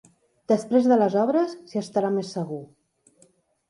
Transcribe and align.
Després 0.51 0.87
de 0.93 0.97
les 1.03 1.19
obres, 1.25 1.55
s'hi 1.69 1.83
estarà 1.85 2.13
més 2.19 2.37
segur. 2.41 2.63